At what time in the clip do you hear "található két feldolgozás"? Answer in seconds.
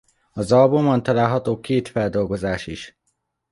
1.03-2.67